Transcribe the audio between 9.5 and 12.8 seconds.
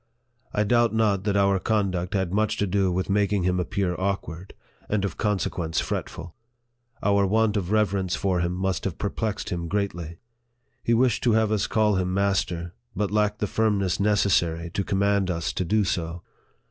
him greatly. He wished to have us call him master,